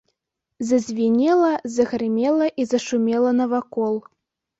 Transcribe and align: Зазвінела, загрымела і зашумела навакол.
Зазвінела, 0.69 1.51
загрымела 1.73 2.47
і 2.63 2.65
зашумела 2.71 3.29
навакол. 3.41 3.93